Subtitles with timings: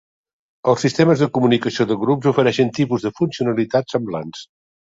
[0.71, 4.45] Els sistemes de comunicació de grups ofereixen tipus de funcionalitat semblants.